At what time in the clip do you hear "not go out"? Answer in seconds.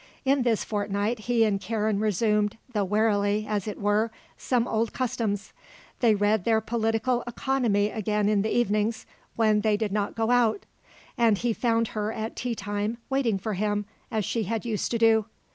9.91-10.65